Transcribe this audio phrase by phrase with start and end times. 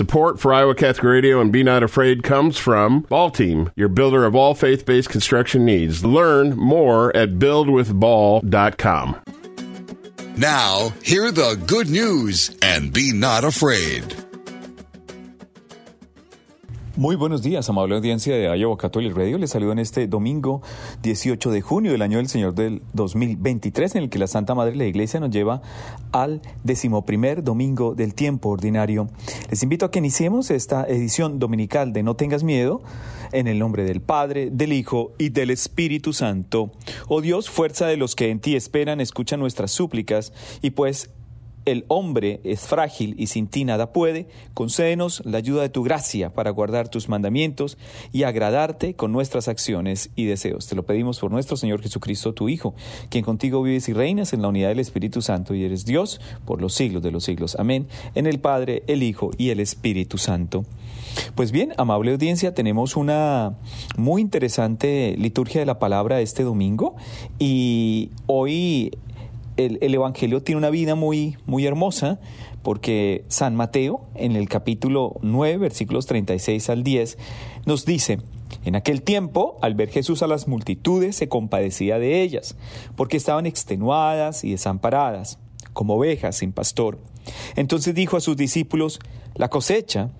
[0.00, 4.24] Support for Iowa Catholic Radio and Be Not Afraid comes from Ball Team, your builder
[4.24, 6.02] of all faith based construction needs.
[6.02, 9.20] Learn more at buildwithball.com.
[10.38, 14.19] Now, hear the good news and be not afraid.
[16.96, 19.38] Muy buenos días, amable audiencia de Iowa Catholic Radio.
[19.38, 20.60] Les saludo en este domingo
[21.02, 24.72] 18 de junio del año del Señor del 2023, en el que la Santa Madre
[24.72, 25.62] de la Iglesia nos lleva
[26.10, 29.08] al decimoprimer domingo del tiempo ordinario.
[29.50, 32.82] Les invito a que iniciemos esta edición dominical de No tengas miedo,
[33.30, 36.72] en el nombre del Padre, del Hijo y del Espíritu Santo.
[37.06, 41.10] Oh Dios, fuerza de los que en ti esperan, escucha nuestras súplicas y pues
[41.64, 46.32] el hombre es frágil y sin ti nada puede, concédenos la ayuda de tu gracia
[46.32, 47.78] para guardar tus mandamientos
[48.12, 50.66] y agradarte con nuestras acciones y deseos.
[50.66, 52.74] Te lo pedimos por nuestro Señor Jesucristo, tu Hijo,
[53.08, 56.60] quien contigo vives y reinas en la unidad del Espíritu Santo y eres Dios por
[56.60, 57.56] los siglos de los siglos.
[57.58, 57.88] Amén.
[58.14, 60.64] En el Padre, el Hijo y el Espíritu Santo.
[61.34, 63.54] Pues bien, amable audiencia, tenemos una
[63.96, 66.94] muy interesante liturgia de la palabra este domingo
[67.38, 68.92] y hoy
[69.66, 72.20] el, Evangelio tiene una vida muy, muy hermosa
[72.62, 77.18] porque San Mateo en el capítulo 9, versículos 36 al 10,
[77.64, 78.18] nos dice,
[78.64, 82.56] en aquel tiempo, al ver Jesús a las multitudes, se compadecía de ellas,
[82.96, 85.38] porque estaban extenuadas y desamparadas,
[85.72, 86.98] como ovejas sin pastor.
[87.56, 88.98] Entonces dijo a sus discípulos,
[89.34, 90.10] la cosecha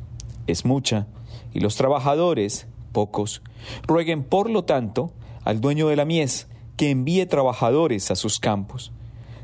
[0.46, 1.06] es mucha,
[1.52, 3.42] y los trabajadores pocos.
[3.86, 5.12] Rueguen, por lo tanto,
[5.44, 8.92] al dueño de la mies, que envíe trabajadores a sus campos.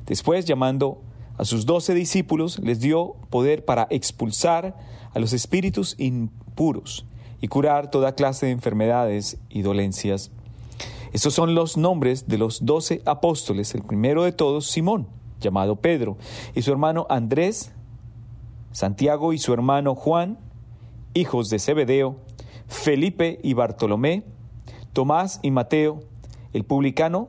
[0.06, 1.02] Después, llamando
[1.36, 4.76] a sus doce discípulos, les dio poder para expulsar
[5.12, 7.06] a los espíritus impuros
[7.40, 10.30] y curar toda clase de enfermedades y dolencias.
[11.12, 13.74] Estos son los nombres de los doce apóstoles.
[13.74, 15.08] El primero de todos, Simón,
[15.40, 16.16] llamado Pedro,
[16.54, 17.72] y su hermano Andrés,
[18.72, 20.38] Santiago y su hermano Juan,
[21.14, 22.16] hijos de Zebedeo,
[22.68, 24.24] Felipe y Bartolomé,
[24.92, 26.00] Tomás y Mateo,
[26.52, 27.28] el publicano,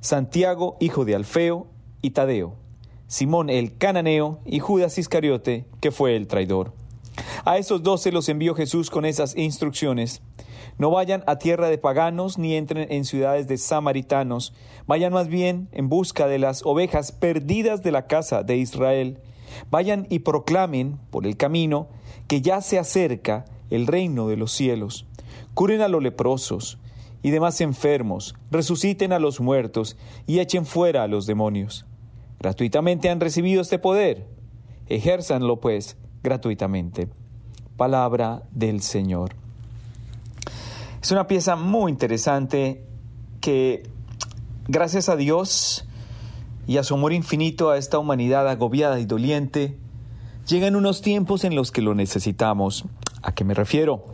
[0.00, 1.66] Santiago, hijo de Alfeo,
[2.02, 2.56] y Tadeo,
[3.06, 6.72] Simón el cananeo y Judas Iscariote, que fue el traidor.
[7.44, 10.22] A esos doce los envió Jesús con esas instrucciones.
[10.78, 14.54] No vayan a tierra de paganos ni entren en ciudades de samaritanos,
[14.86, 19.18] vayan más bien en busca de las ovejas perdidas de la casa de Israel.
[19.70, 21.88] Vayan y proclamen por el camino
[22.26, 25.06] que ya se acerca el reino de los cielos.
[25.54, 26.78] Curen a los leprosos
[27.22, 29.96] y demás enfermos, resuciten a los muertos
[30.26, 31.84] y echen fuera a los demonios.
[32.42, 34.26] Gratuitamente han recibido este poder.
[34.88, 37.08] Ejérzanlo, pues, gratuitamente.
[37.76, 39.36] Palabra del Señor.
[41.00, 42.84] Es una pieza muy interesante
[43.40, 43.84] que,
[44.66, 45.86] gracias a Dios
[46.66, 49.78] y a su amor infinito a esta humanidad agobiada y doliente,
[50.48, 52.86] llegan unos tiempos en los que lo necesitamos.
[53.22, 54.04] ¿A qué me refiero?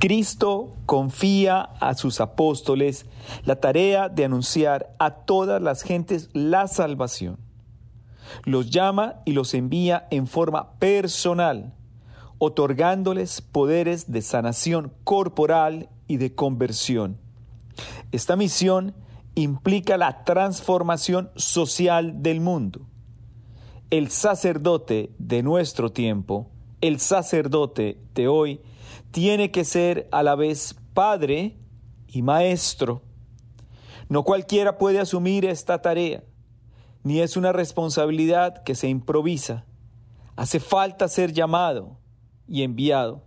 [0.00, 3.04] Cristo confía a sus apóstoles
[3.44, 7.36] la tarea de anunciar a todas las gentes la salvación.
[8.44, 11.74] Los llama y los envía en forma personal,
[12.38, 17.18] otorgándoles poderes de sanación corporal y de conversión.
[18.10, 18.94] Esta misión
[19.34, 22.86] implica la transformación social del mundo.
[23.90, 26.48] El sacerdote de nuestro tiempo,
[26.80, 28.60] el sacerdote de hoy,
[29.10, 31.56] tiene que ser a la vez padre
[32.06, 33.02] y maestro.
[34.08, 36.24] No cualquiera puede asumir esta tarea,
[37.02, 39.64] ni es una responsabilidad que se improvisa.
[40.36, 41.98] Hace falta ser llamado
[42.48, 43.24] y enviado,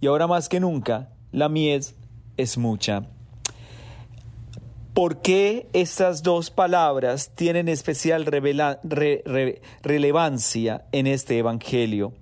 [0.00, 1.96] y ahora más que nunca la mies
[2.36, 3.08] es mucha.
[4.94, 8.26] ¿Por qué estas dos palabras tienen especial
[9.82, 12.12] relevancia en este Evangelio?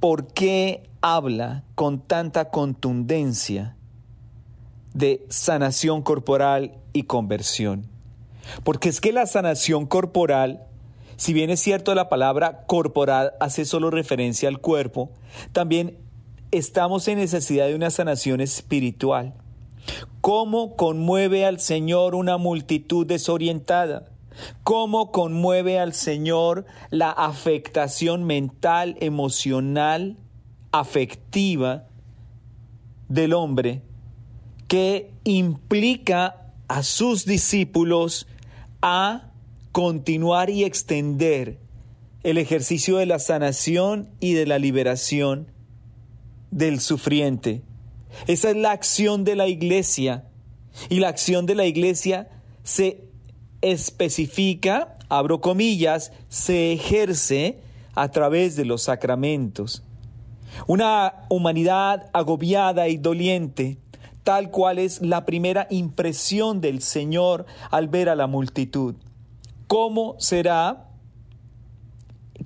[0.00, 3.76] ¿Por qué habla con tanta contundencia
[4.94, 7.86] de sanación corporal y conversión.
[8.64, 10.64] Porque es que la sanación corporal,
[11.16, 15.10] si bien es cierto la palabra corporal hace solo referencia al cuerpo,
[15.52, 15.98] también
[16.50, 19.34] estamos en necesidad de una sanación espiritual.
[20.20, 24.06] ¿Cómo conmueve al Señor una multitud desorientada?
[24.64, 30.16] ¿Cómo conmueve al Señor la afectación mental, emocional
[30.72, 31.86] afectiva
[33.08, 33.82] del hombre
[34.68, 38.26] que implica a sus discípulos
[38.82, 39.32] a
[39.72, 41.58] continuar y extender
[42.22, 45.48] el ejercicio de la sanación y de la liberación
[46.50, 47.62] del sufriente.
[48.26, 50.24] Esa es la acción de la iglesia
[50.88, 52.28] y la acción de la iglesia
[52.62, 53.04] se
[53.62, 57.58] especifica, abro comillas, se ejerce
[57.94, 59.82] a través de los sacramentos.
[60.66, 63.78] Una humanidad agobiada y doliente,
[64.24, 68.94] tal cual es la primera impresión del Señor al ver a la multitud.
[69.66, 70.88] ¿Cómo será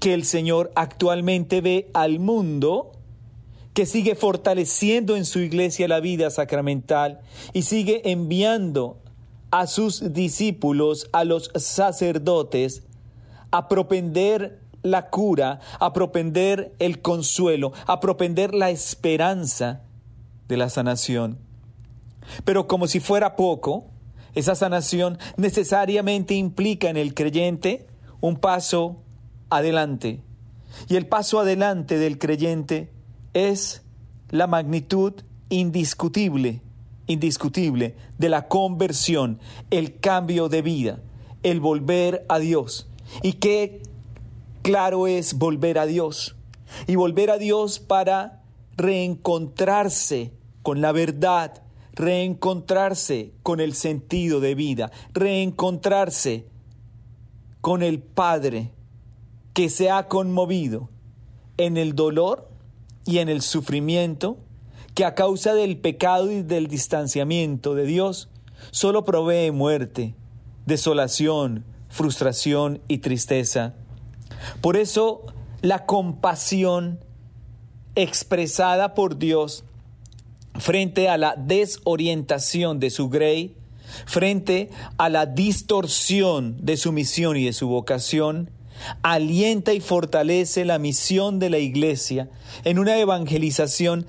[0.01, 2.93] que el Señor actualmente ve al mundo
[3.73, 7.21] que sigue fortaleciendo en su iglesia la vida sacramental
[7.53, 8.99] y sigue enviando
[9.51, 12.83] a sus discípulos, a los sacerdotes,
[13.51, 19.81] a propender la cura, a propender el consuelo, a propender la esperanza
[20.47, 21.39] de la sanación.
[22.45, 23.87] Pero como si fuera poco,
[24.35, 27.87] esa sanación necesariamente implica en el creyente
[28.21, 29.03] un paso
[29.51, 30.21] adelante.
[30.89, 32.93] Y el paso adelante del creyente
[33.33, 33.83] es
[34.31, 35.15] la magnitud
[35.49, 36.61] indiscutible,
[37.07, 39.39] indiscutible de la conversión,
[39.71, 40.99] el cambio de vida,
[41.43, 42.89] el volver a Dios.
[43.23, 43.83] Y qué
[44.65, 46.35] claro es volver a Dios.
[46.89, 48.43] Y volver a Dios para
[48.77, 50.33] reencontrarse
[50.63, 51.63] con la verdad,
[51.93, 56.49] reencontrarse con el sentido de vida, reencontrarse
[57.61, 58.73] con el Padre
[59.53, 60.89] que se ha conmovido
[61.59, 62.51] en el dolor
[63.05, 64.39] y en el sufrimiento
[64.95, 68.31] que a causa del pecado y del distanciamiento de Dios
[68.71, 70.15] solo provee muerte,
[70.65, 73.75] desolación, frustración y tristeza.
[74.61, 75.23] Por eso
[75.63, 77.01] la compasión
[77.95, 79.65] expresada por Dios
[80.55, 83.57] frente a la desorientación de su grey,
[84.07, 88.51] frente a la distorsión de su misión y de su vocación,
[89.03, 92.29] alienta y fortalece la misión de la Iglesia
[92.65, 94.07] en una evangelización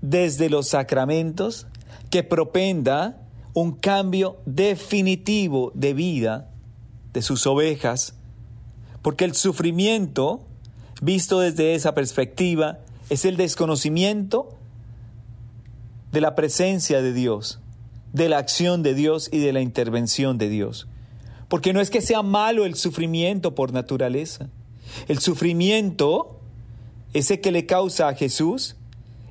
[0.00, 1.66] desde los sacramentos
[2.10, 3.22] que propenda
[3.54, 6.50] un cambio definitivo de vida
[7.12, 8.14] de sus ovejas,
[9.02, 10.42] porque el sufrimiento,
[11.00, 12.78] visto desde esa perspectiva,
[13.10, 14.50] es el desconocimiento
[16.12, 17.60] de la presencia de Dios,
[18.12, 20.88] de la acción de Dios y de la intervención de Dios.
[21.48, 24.48] Porque no es que sea malo el sufrimiento por naturaleza.
[25.06, 26.40] El sufrimiento,
[27.14, 28.76] ese que le causa a Jesús,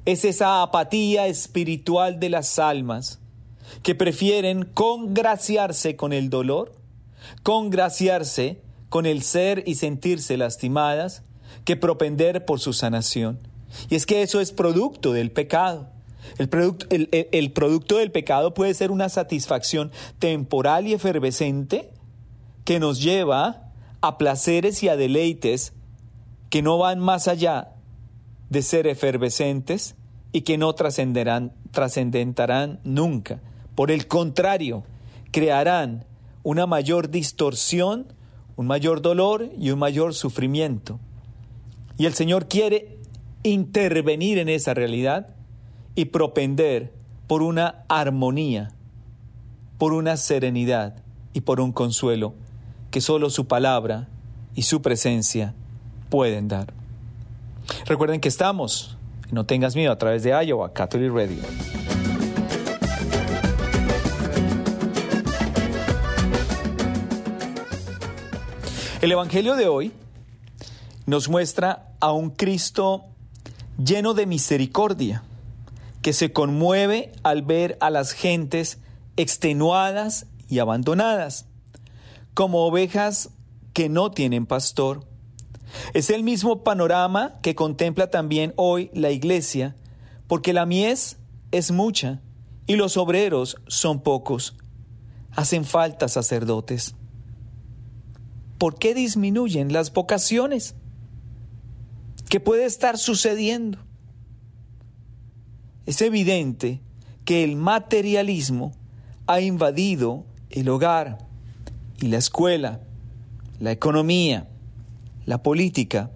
[0.05, 3.19] es esa apatía espiritual de las almas
[3.83, 6.73] que prefieren congraciarse con el dolor,
[7.43, 11.23] congraciarse con el ser y sentirse lastimadas,
[11.65, 13.39] que propender por su sanación.
[13.89, 15.89] Y es que eso es producto del pecado.
[16.37, 21.89] El producto, el, producto del pecado puede ser una satisfacción temporal y efervescente
[22.65, 25.73] que nos lleva a placeres y a deleites
[26.49, 27.73] que no van más allá
[28.49, 29.95] de ser efervescentes
[30.31, 33.41] y que no trascenderán, trascendentarán nunca.
[33.75, 34.83] Por el contrario,
[35.31, 36.05] crearán
[36.43, 38.13] una mayor distorsión,
[38.57, 40.99] un mayor dolor y un mayor sufrimiento.
[41.97, 42.97] Y el Señor quiere
[43.43, 45.35] intervenir en esa realidad
[45.95, 46.91] y propender
[47.27, 48.71] por una armonía,
[49.77, 52.33] por una serenidad y por un consuelo
[52.91, 54.07] que solo su palabra
[54.55, 55.53] y su presencia
[56.09, 56.73] pueden dar.
[57.85, 58.97] Recuerden que estamos,
[59.31, 61.96] no tengas miedo, a través de Iowa Catholic Radio.
[68.99, 69.91] El Evangelio de hoy
[71.05, 73.05] nos muestra a un Cristo
[73.77, 75.23] lleno de misericordia
[76.01, 78.79] que se conmueve al ver a las gentes
[79.15, 81.45] extenuadas y abandonadas,
[82.33, 83.29] como ovejas
[83.73, 85.03] que no tienen pastor.
[85.93, 89.75] Es el mismo panorama que contempla también hoy la iglesia,
[90.25, 91.17] porque la mies
[91.51, 92.19] es mucha
[92.65, 94.55] y los obreros son pocos.
[95.35, 96.95] Hacen falta sacerdotes.
[98.57, 100.75] ¿Por qué disminuyen las vocaciones?
[102.29, 103.77] ¿Qué puede estar sucediendo?
[105.85, 106.81] Es evidente
[107.23, 108.73] que el materialismo
[109.27, 111.19] ha invadido el hogar
[112.01, 112.81] y la escuela,
[113.59, 114.49] la economía,
[115.25, 116.11] la política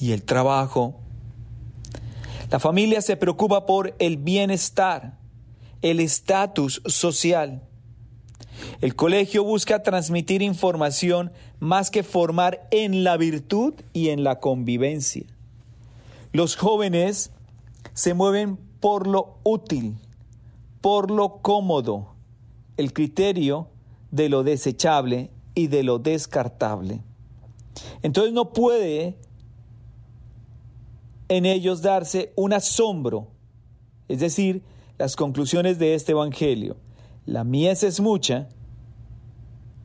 [0.00, 1.00] y el trabajo.
[2.50, 5.18] La familia se preocupa por el bienestar,
[5.82, 7.62] el estatus social.
[8.80, 15.24] El colegio busca transmitir información más que formar en la virtud y en la convivencia.
[16.32, 17.30] Los jóvenes
[17.92, 19.96] se mueven por lo útil,
[20.80, 22.14] por lo cómodo,
[22.76, 23.68] el criterio
[24.10, 27.00] de lo desechable y de lo descartable.
[28.02, 29.16] Entonces no puede
[31.28, 33.28] en ellos darse un asombro,
[34.08, 34.62] es decir,
[34.98, 36.76] las conclusiones de este Evangelio.
[37.26, 38.48] La mies es mucha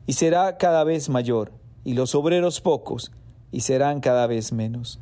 [0.06, 1.52] y será cada vez mayor,
[1.84, 3.12] y los obreros pocos
[3.52, 5.00] y serán cada vez menos.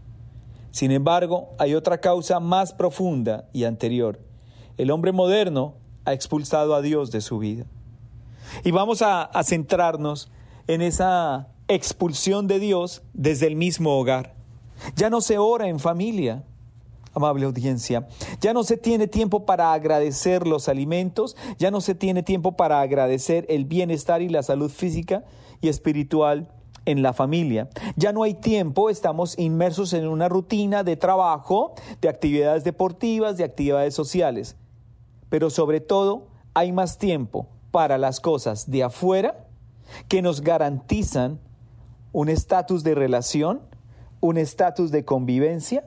[0.70, 4.20] Sin embargo, hay otra causa más profunda y anterior.
[4.76, 7.66] El hombre moderno ha expulsado a Dios de su vida.
[8.64, 10.30] Y vamos a, centrarnos
[10.66, 14.34] en esa expulsión de Dios desde el mismo hogar.
[14.94, 16.44] Ya no se ora en familia,
[17.18, 18.08] amable audiencia.
[18.40, 22.80] Ya no se tiene tiempo para agradecer los alimentos, ya no se tiene tiempo para
[22.80, 25.24] agradecer el bienestar y la salud física
[25.60, 26.48] y espiritual
[26.84, 27.68] en la familia.
[27.96, 33.44] Ya no hay tiempo, estamos inmersos en una rutina de trabajo, de actividades deportivas, de
[33.44, 34.56] actividades sociales.
[35.28, 39.46] Pero sobre todo, hay más tiempo para las cosas de afuera
[40.08, 41.38] que nos garantizan
[42.12, 43.60] un estatus de relación,
[44.20, 45.84] un estatus de convivencia,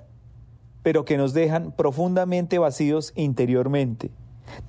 [0.83, 4.11] pero que nos dejan profundamente vacíos interiormente.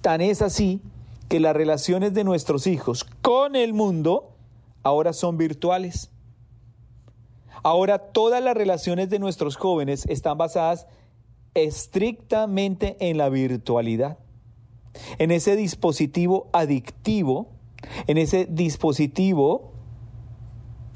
[0.01, 0.81] Tan es así
[1.29, 4.37] que las relaciones de nuestros hijos con el mundo
[4.83, 6.11] ahora son virtuales.
[7.63, 10.87] Ahora todas las relaciones de nuestros jóvenes están basadas
[11.55, 14.19] estrictamente en la virtualidad,
[15.19, 17.49] en ese dispositivo adictivo,
[18.07, 19.73] en ese dispositivo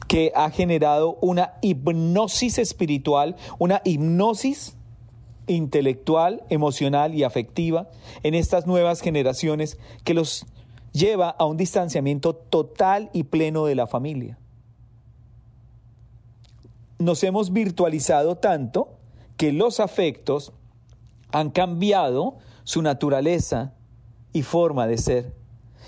[0.08, 4.76] que ha generado una hipnosis espiritual, una hipnosis
[5.46, 7.88] intelectual, emocional y afectiva
[8.22, 10.46] en estas nuevas generaciones que los
[10.92, 14.38] lleva a un distanciamiento total y pleno de la familia
[16.98, 18.98] nos hemos virtualizado tanto
[19.36, 20.52] que los afectos
[21.32, 23.74] han cambiado su naturaleza
[24.32, 25.34] y forma de ser.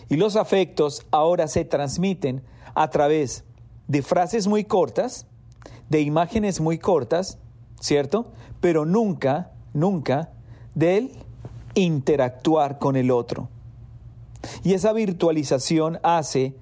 [0.09, 2.43] Y los afectos ahora se transmiten
[2.75, 3.45] a través
[3.87, 5.27] de frases muy cortas,
[5.89, 7.39] de imágenes muy cortas,
[7.81, 8.33] ¿cierto?
[8.61, 10.31] Pero nunca, nunca
[10.75, 11.13] del
[11.75, 13.49] interactuar con el otro.
[14.63, 16.55] Y esa virtualización hace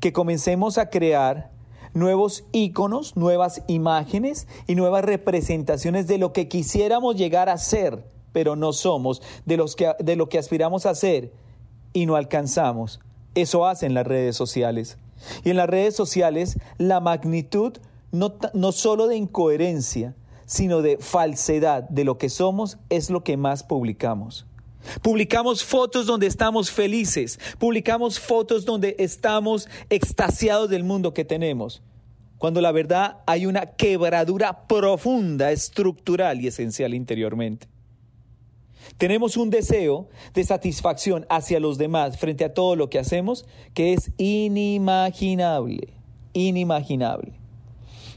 [0.00, 1.50] que comencemos a crear
[1.94, 8.54] nuevos íconos, nuevas imágenes y nuevas representaciones de lo que quisiéramos llegar a ser, pero
[8.54, 11.32] no somos, de, los que, de lo que aspiramos a ser
[11.92, 13.00] y no alcanzamos.
[13.34, 14.98] Eso hacen las redes sociales.
[15.42, 17.78] Y en las redes sociales la magnitud
[18.12, 20.14] no, no solo de incoherencia,
[20.46, 24.46] sino de falsedad de lo que somos es lo que más publicamos.
[25.02, 31.82] Publicamos fotos donde estamos felices, publicamos fotos donde estamos extasiados del mundo que tenemos,
[32.38, 37.66] cuando la verdad hay una quebradura profunda, estructural y esencial interiormente.
[38.98, 43.92] Tenemos un deseo de satisfacción hacia los demás frente a todo lo que hacemos que
[43.92, 45.94] es inimaginable,
[46.32, 47.45] inimaginable.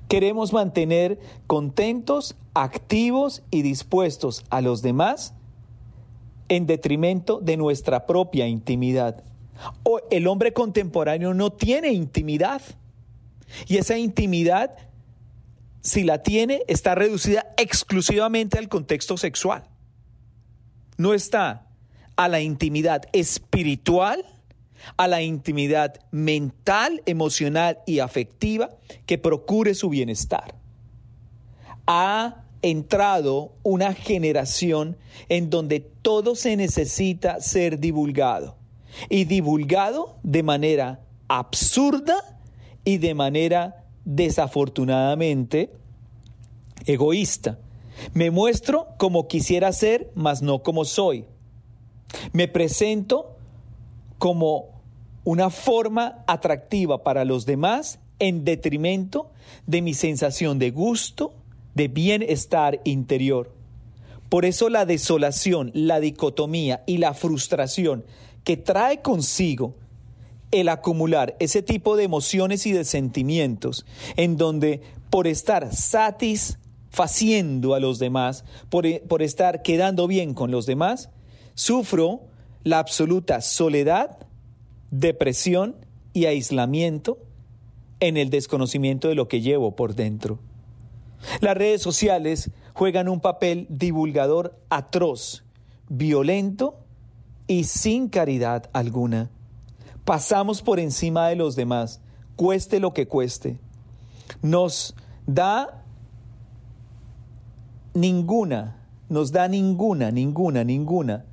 [0.09, 5.35] Queremos mantener contentos, activos y dispuestos a los demás
[6.49, 9.23] en detrimento de nuestra propia intimidad.
[9.83, 12.61] O el hombre contemporáneo no tiene intimidad.
[13.67, 14.75] Y esa intimidad,
[15.81, 19.69] si la tiene, está reducida exclusivamente al contexto sexual.
[20.97, 21.67] No está
[22.15, 24.25] a la intimidad espiritual,
[24.97, 28.69] a la intimidad mental, emocional y afectiva
[29.05, 30.55] que procure su bienestar.
[31.87, 34.97] A entrado una generación
[35.29, 38.57] en donde todo se necesita ser divulgado
[39.09, 42.39] y divulgado de manera absurda
[42.83, 45.71] y de manera desafortunadamente
[46.85, 47.59] egoísta.
[48.13, 51.25] Me muestro como quisiera ser, mas no como soy.
[52.33, 53.37] Me presento
[54.19, 54.83] como
[55.23, 59.31] una forma atractiva para los demás en detrimento
[59.65, 61.33] de mi sensación de gusto,
[61.73, 63.55] de bienestar interior.
[64.29, 68.05] Por eso la desolación, la dicotomía y la frustración
[68.43, 69.73] que trae consigo
[70.51, 73.85] el acumular ese tipo de emociones y de sentimientos
[74.17, 80.65] en donde por estar satisfaciendo a los demás, por, por estar quedando bien con los
[80.65, 81.09] demás,
[81.55, 82.28] sufro
[82.63, 84.17] la absoluta soledad,
[84.91, 85.75] depresión
[86.13, 87.19] y aislamiento
[87.99, 90.39] en el desconocimiento de lo que llevo por dentro.
[91.41, 95.43] Las redes sociales juegan un papel divulgador atroz,
[95.89, 96.77] violento
[97.47, 99.29] y sin caridad alguna.
[100.05, 102.01] Pasamos por encima de los demás,
[102.35, 103.59] cueste lo que cueste.
[104.41, 104.95] Nos
[105.27, 105.83] da
[107.93, 108.77] ninguna,
[109.09, 111.25] nos da ninguna, ninguna, ninguna,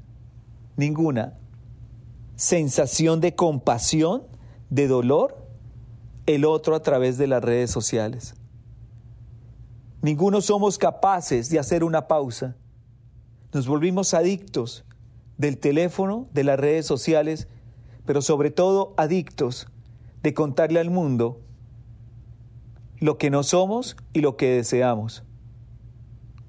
[0.76, 1.38] ninguna
[2.36, 4.24] sensación de compasión,
[4.70, 5.46] de dolor,
[6.26, 8.34] el otro a través de las redes sociales.
[10.02, 12.56] Ninguno somos capaces de hacer una pausa.
[13.52, 14.84] Nos volvimos adictos
[15.38, 17.48] del teléfono, de las redes sociales,
[18.04, 19.68] pero sobre todo adictos
[20.22, 21.40] de contarle al mundo
[22.98, 25.22] lo que no somos y lo que deseamos.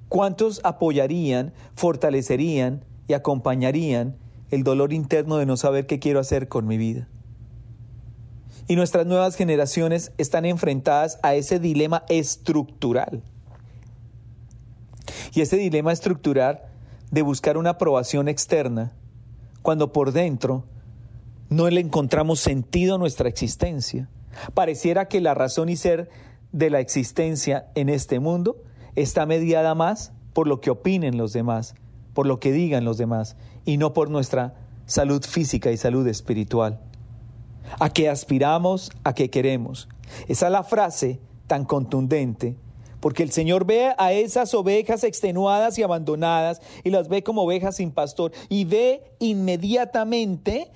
[0.10, 4.16] ¿Cuántos apoyarían, fortalecerían y acompañarían
[4.52, 7.08] el dolor interno de no saber qué quiero hacer con mi vida?
[8.68, 13.24] Y nuestras nuevas generaciones están enfrentadas a ese dilema estructural.
[15.34, 16.64] Y ese dilema estructural
[17.12, 18.94] de buscar una aprobación externa,
[19.62, 20.66] cuando por dentro
[21.50, 24.10] no le encontramos sentido a nuestra existencia.
[24.54, 26.10] Pareciera que la razón y ser
[26.52, 28.58] de la existencia en este mundo
[28.96, 31.76] está mediada más por lo que opinen los demás,
[32.18, 34.56] por lo que digan los demás, y no por nuestra
[34.88, 36.80] salud física y salud espiritual.
[37.80, 38.92] ¿A qué aspiramos?
[39.04, 39.88] ¿A qué queremos?
[40.28, 42.56] Esa es la frase tan contundente,
[43.02, 47.76] porque el Señor ve a esas ovejas extenuadas y abandonadas y las ve como ovejas
[47.76, 50.72] sin pastor y ve inmediatamente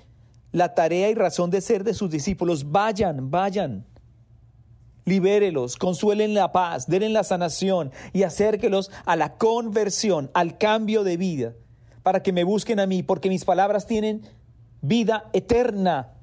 [0.51, 2.71] la tarea y razón de ser de sus discípulos.
[2.71, 3.88] Vayan, vayan
[5.11, 11.17] libérelos, consuelen la paz, denle la sanación y acérquelos a la conversión, al cambio de
[11.17, 11.53] vida,
[12.01, 14.21] para que me busquen a mí, porque mis palabras tienen
[14.81, 16.13] vida eterna,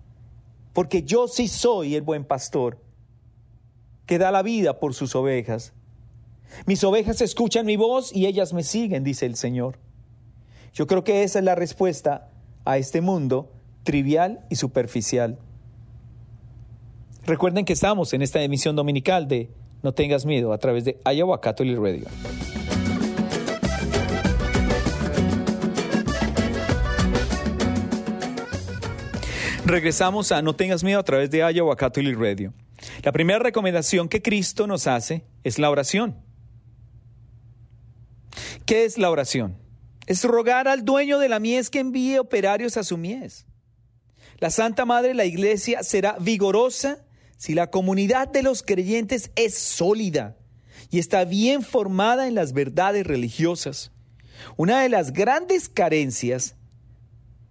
[0.73, 2.79] porque yo sí soy el buen pastor,
[4.07, 5.75] que da la vida por sus ovejas.
[6.65, 9.79] Mis ovejas escuchan mi voz y ellas me siguen, dice el Señor.
[10.73, 12.31] Yo creo que esa es la respuesta
[12.65, 13.53] a este mundo
[13.83, 15.39] trivial y superficial.
[17.29, 19.51] Recuerden que estamos en esta emisión dominical de
[19.83, 22.07] No tengas miedo a través de Iowa Catholic Radio.
[29.67, 32.55] Regresamos a No tengas miedo a través de Iowa Catholic Radio.
[33.03, 36.17] La primera recomendación que Cristo nos hace es la oración.
[38.65, 39.59] ¿Qué es la oración?
[40.07, 43.45] Es rogar al dueño de la mies que envíe operarios a su mies.
[44.39, 47.05] La Santa Madre, la Iglesia, será vigorosa
[47.39, 50.37] si la comunidad de los creyentes es sólida
[50.91, 53.93] y está bien formada en las verdades religiosas,
[54.57, 56.57] una de las grandes carencias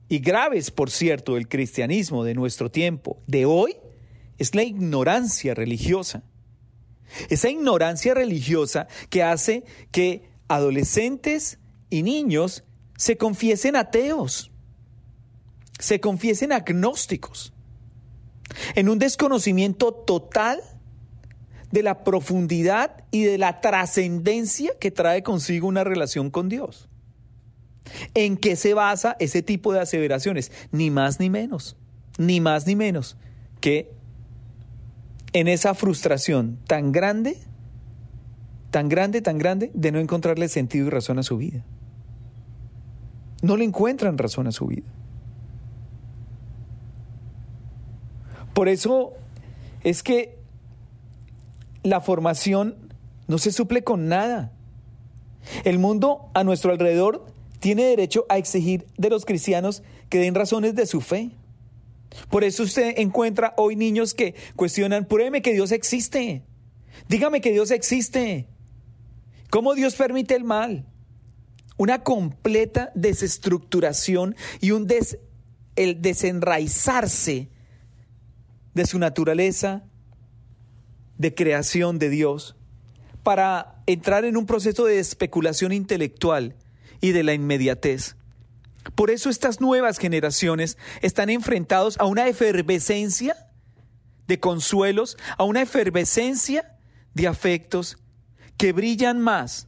[0.09, 3.77] y graves, por cierto, del cristianismo de nuestro tiempo, de hoy,
[4.37, 6.23] es la ignorancia religiosa.
[7.29, 12.65] Esa ignorancia religiosa que hace que adolescentes y niños
[12.97, 14.51] se confiesen ateos,
[15.79, 17.53] se confiesen agnósticos,
[18.75, 20.61] en un desconocimiento total
[21.71, 26.89] de la profundidad y de la trascendencia que trae consigo una relación con Dios.
[28.13, 30.51] ¿En qué se basa ese tipo de aseveraciones?
[30.71, 31.77] Ni más ni menos,
[32.17, 33.17] ni más ni menos
[33.61, 33.91] que
[35.33, 37.37] en esa frustración tan grande,
[38.71, 41.63] tan grande, tan grande, de no encontrarle sentido y razón a su vida.
[43.41, 44.87] No le encuentran razón a su vida.
[48.57, 49.13] Por eso
[49.83, 50.35] es que
[51.83, 52.75] la formación
[53.27, 54.51] no se suple con nada.
[55.63, 57.27] El mundo a nuestro alrededor
[57.59, 61.29] tiene derecho a exigir de los cristianos que den razones de su fe.
[62.31, 66.41] Por eso usted encuentra hoy niños que cuestionan, pruébeme que Dios existe.
[67.07, 68.47] Dígame que Dios existe.
[69.51, 70.87] ¿Cómo Dios permite el mal?
[71.77, 74.87] Una completa desestructuración y un
[75.75, 77.49] el desenraizarse
[78.77, 79.83] de su naturaleza
[81.17, 82.55] de creación de Dios
[83.23, 86.55] para entrar en un proceso de especulación intelectual
[87.01, 88.15] y de la inmediatez.
[88.95, 93.35] Por eso estas nuevas generaciones están enfrentados a una efervescencia
[94.27, 96.77] de consuelos, a una efervescencia
[97.13, 97.97] de afectos
[98.57, 99.67] que brillan más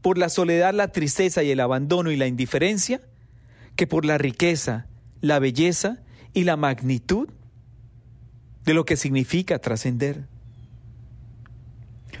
[0.00, 3.00] por la soledad, la tristeza y el abandono y la indiferencia
[3.74, 4.86] que por la riqueza,
[5.20, 5.98] la belleza
[6.32, 7.28] y la magnitud
[8.64, 10.26] de lo que significa trascender.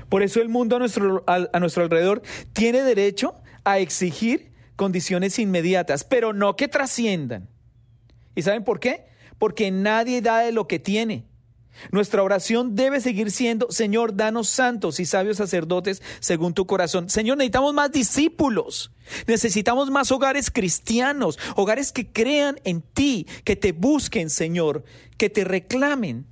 [0.08, 6.04] Por eso el mundo a nuestro, a, nuestro alrededor tiene derecho a exigir condiciones inmediatas,
[6.04, 7.48] pero no que trasciendan.
[8.34, 9.06] ¿Y saben por qué?
[9.38, 11.24] Porque nadie da de lo que tiene.
[11.90, 17.10] Nuestra oración debe seguir siendo, Señor, danos santos y sabios sacerdotes según tu corazón.
[17.10, 18.92] Señor, necesitamos más discípulos.
[19.26, 24.84] Necesitamos más hogares cristianos, hogares que crean en ti, que te busquen, Señor,
[25.18, 26.26] que te reclamen.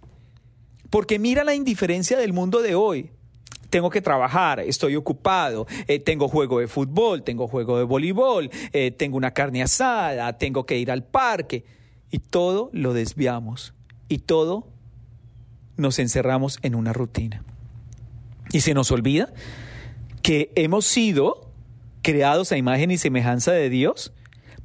[0.92, 3.12] Porque mira la indiferencia del mundo de hoy.
[3.70, 8.90] Tengo que trabajar, estoy ocupado, eh, tengo juego de fútbol, tengo juego de voleibol, eh,
[8.90, 11.64] tengo una carne asada, tengo que ir al parque.
[12.10, 13.72] Y todo lo desviamos.
[14.10, 14.68] Y todo
[15.78, 17.42] nos encerramos en una rutina.
[18.52, 19.32] Y se nos olvida
[20.20, 21.50] que hemos sido
[22.02, 24.12] creados a imagen y semejanza de Dios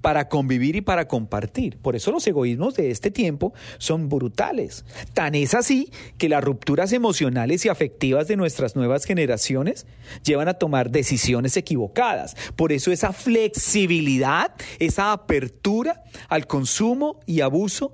[0.01, 1.77] para convivir y para compartir.
[1.77, 4.86] Por eso los egoísmos de este tiempo son brutales.
[5.13, 9.86] Tan es así que las rupturas emocionales y afectivas de nuestras nuevas generaciones
[10.23, 12.36] llevan a tomar decisiones equivocadas.
[12.55, 17.93] Por eso esa flexibilidad, esa apertura al consumo y abuso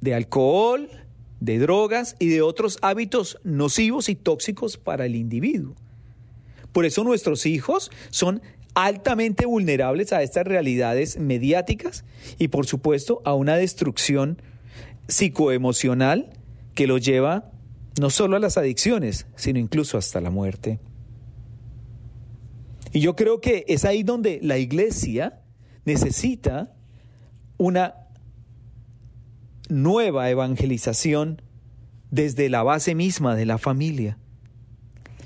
[0.00, 0.88] de alcohol,
[1.40, 5.74] de drogas y de otros hábitos nocivos y tóxicos para el individuo.
[6.72, 8.42] Por eso nuestros hijos son
[8.86, 12.04] altamente vulnerables a estas realidades mediáticas
[12.38, 14.40] y por supuesto a una destrucción
[15.08, 16.30] psicoemocional
[16.74, 17.50] que lo lleva
[17.98, 20.78] no solo a las adicciones, sino incluso hasta la muerte.
[22.92, 25.42] Y yo creo que es ahí donde la iglesia
[25.84, 26.72] necesita
[27.56, 27.94] una
[29.68, 31.42] nueva evangelización
[32.12, 34.18] desde la base misma de la familia.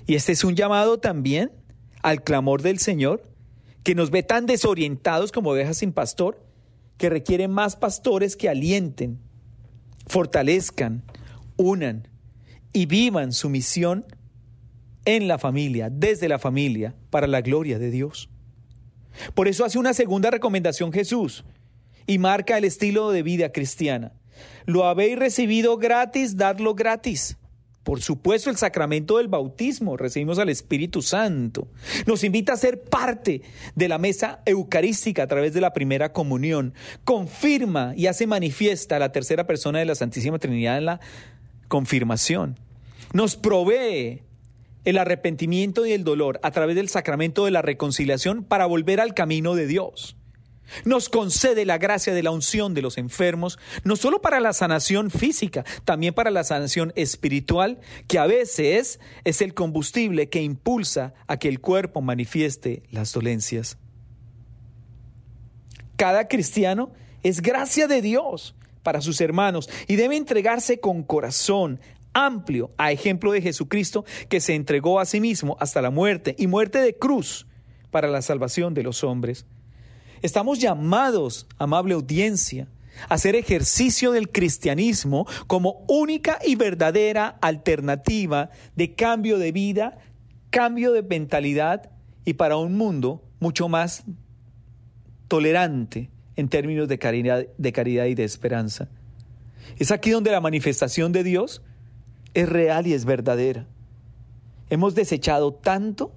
[0.07, 1.53] Y este es un llamado también
[2.01, 3.32] al clamor del Señor,
[3.83, 6.45] que nos ve tan desorientados como ovejas sin pastor,
[6.99, 9.19] que requiere más pastores que alienten,
[10.07, 11.03] fortalezcan,
[11.57, 12.09] unan
[12.73, 14.07] y vivan su misión
[15.05, 18.29] en la familia, desde la familia, para la gloria de Dios.
[19.35, 21.45] Por eso hace una segunda recomendación Jesús
[22.07, 24.13] y marca el estilo de vida cristiana.
[24.65, 27.37] Lo habéis recibido gratis, dadlo gratis.
[27.83, 31.67] Por supuesto, el sacramento del bautismo, recibimos al Espíritu Santo.
[32.07, 33.43] Nos invita a ser parte
[33.75, 36.75] de la mesa eucarística a través de la primera comunión.
[37.05, 41.01] Confirma y hace manifiesta la tercera persona de la Santísima Trinidad en la
[41.67, 42.59] confirmación.
[43.13, 44.23] Nos provee
[44.85, 49.15] el arrepentimiento y el dolor a través del sacramento de la reconciliación para volver al
[49.15, 50.17] camino de Dios.
[50.85, 55.11] Nos concede la gracia de la unción de los enfermos, no solo para la sanación
[55.11, 61.37] física, también para la sanación espiritual, que a veces es el combustible que impulsa a
[61.39, 63.77] que el cuerpo manifieste las dolencias.
[65.97, 71.81] Cada cristiano es gracia de Dios para sus hermanos y debe entregarse con corazón
[72.15, 76.47] amplio a ejemplo de Jesucristo que se entregó a sí mismo hasta la muerte y
[76.47, 77.47] muerte de cruz
[77.91, 79.47] para la salvación de los hombres.
[80.23, 82.69] Estamos llamados, amable audiencia,
[83.09, 89.99] a hacer ejercicio del cristianismo como única y verdadera alternativa de cambio de vida,
[90.51, 91.91] cambio de mentalidad
[92.25, 94.05] y para un mundo mucho más
[95.27, 98.89] tolerante en términos de caridad, de caridad y de esperanza.
[99.79, 101.63] Es aquí donde la manifestación de Dios
[102.35, 103.67] es real y es verdadera.
[104.71, 106.13] Hemos desechado tanto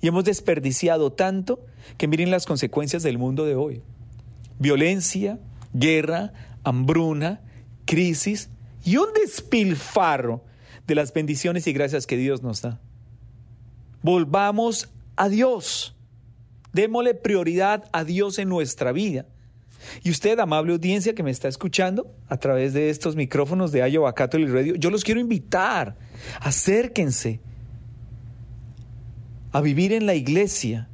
[0.00, 1.64] y hemos desperdiciado tanto
[1.96, 3.82] que miren las consecuencias del mundo de hoy.
[4.58, 5.38] Violencia,
[5.72, 6.32] guerra,
[6.64, 7.40] hambruna,
[7.84, 8.50] crisis
[8.84, 10.44] y un despilfarro
[10.86, 12.80] de las bendiciones y gracias que Dios nos da.
[14.02, 15.94] Volvamos a Dios.
[16.72, 19.26] Démosle prioridad a Dios en nuestra vida.
[20.02, 24.14] Y usted, amable audiencia que me está escuchando a través de estos micrófonos de Iowa
[24.14, 25.96] Catholic Radio, yo los quiero invitar.
[26.40, 27.40] Acérquense
[29.52, 30.88] a vivir en la iglesia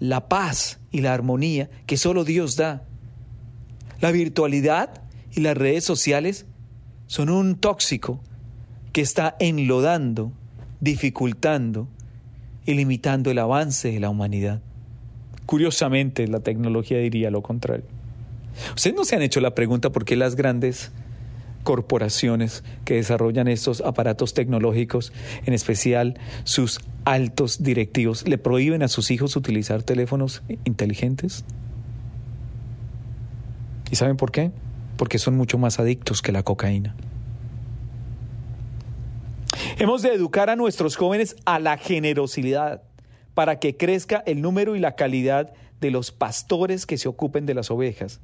[0.00, 2.84] la paz y la armonía que solo Dios da.
[4.00, 6.46] La virtualidad y las redes sociales
[7.06, 8.20] son un tóxico
[8.92, 10.32] que está enlodando,
[10.80, 11.88] dificultando
[12.64, 14.60] y limitando el avance de la humanidad.
[15.46, 17.86] Curiosamente, la tecnología diría lo contrario.
[18.74, 20.92] Ustedes no se han hecho la pregunta por qué las grandes
[21.62, 25.12] corporaciones que desarrollan estos aparatos tecnológicos,
[25.44, 31.44] en especial sus altos directivos, le prohíben a sus hijos utilizar teléfonos inteligentes?
[33.90, 34.50] ¿Y saben por qué?
[34.96, 36.94] Porque son mucho más adictos que la cocaína.
[39.78, 42.82] Hemos de educar a nuestros jóvenes a la generosidad
[43.34, 47.54] para que crezca el número y la calidad de los pastores que se ocupen de
[47.54, 48.20] las ovejas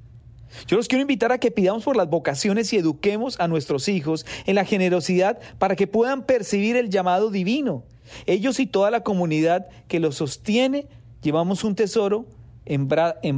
[0.67, 4.25] yo los quiero invitar a que pidamos por las vocaciones y eduquemos a nuestros hijos
[4.47, 7.85] en la generosidad para que puedan percibir el llamado divino.
[8.27, 10.87] Ellos y toda la comunidad que los sostiene
[11.23, 12.27] llevamos un tesoro
[12.67, 12.89] en,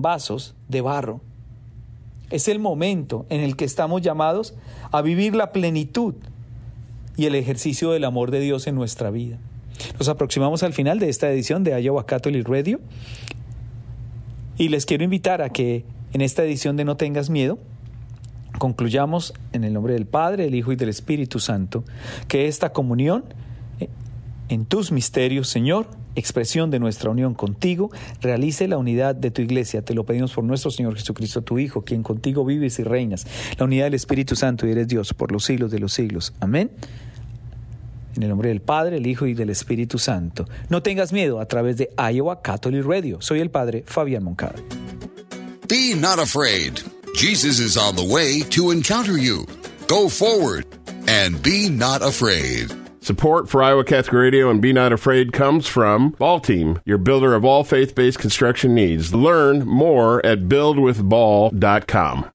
[0.03, 1.21] vasos de barro.
[2.31, 4.55] Es el momento en el que estamos llamados
[4.91, 6.15] a vivir la plenitud
[7.17, 9.39] y el ejercicio del amor de Dios en nuestra vida.
[9.99, 12.81] Nos aproximamos al final de esta edición de Catholic Radio
[14.59, 17.59] y les quiero invitar a que en esta edición de No tengas miedo,
[18.59, 21.85] concluyamos en el nombre del Padre, del Hijo y del Espíritu Santo,
[22.29, 23.25] que esta comunión
[23.81, 23.89] eh,
[24.49, 27.91] en tus misterios, Señor, expresión de nuestra unión contigo,
[28.21, 29.83] realice la unidad de tu iglesia.
[29.83, 33.27] Te lo pedimos por nuestro Señor Jesucristo, tu Hijo, quien contigo vives y reinas.
[33.59, 36.33] La unidad del Espíritu Santo y eres Dios por los siglos de los siglos.
[36.41, 36.71] Amén.
[38.17, 40.47] En el nombre del Padre, el Hijo y del Espíritu Santo.
[40.71, 43.21] No tengas miedo a través de Iowa Catholic Radio.
[43.21, 44.55] Soy el Padre Fabián Moncada.
[45.69, 46.81] Be not afraid.
[47.15, 49.47] Jesus is on the way to encounter you.
[49.89, 50.65] Go forward
[51.09, 52.73] and be not afraid.
[53.01, 57.35] Support for Iowa Catholic Radio and Be Not Afraid comes from Ball Team, your builder
[57.35, 59.15] of all faith based construction needs.
[59.15, 62.31] Learn more at buildwithball.com.